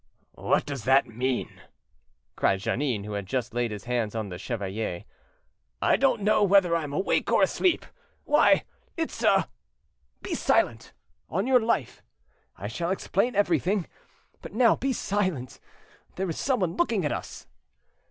"What 0.39 0.65
does 0.65 0.85
that 0.85 1.05
mean?" 1.05 1.61
cried 2.35 2.59
Jeannin, 2.59 3.03
who 3.03 3.13
had 3.13 3.27
just 3.27 3.53
laid 3.53 3.69
his 3.69 3.83
hand 3.83 4.15
on 4.15 4.29
the 4.29 4.39
chevalier. 4.39 5.05
"I 5.79 5.95
don't 5.95 6.23
know 6.23 6.41
whether 6.43 6.75
I'm 6.75 6.91
awake 6.91 7.31
or 7.31 7.43
asleep! 7.43 7.85
Why, 8.23 8.63
it's 8.97 9.21
a—" 9.21 9.47
"Be 10.23 10.33
silent, 10.33 10.93
on 11.29 11.45
your 11.45 11.59
life! 11.59 12.01
I 12.57 12.67
shall 12.67 12.89
explain 12.89 13.35
everything—but 13.35 14.53
now 14.55 14.75
be 14.75 14.91
silent; 14.91 15.59
there 16.15 16.27
is 16.31 16.39
someone 16.39 16.75
looking 16.77 17.05
at 17.05 17.11
us." 17.11 17.45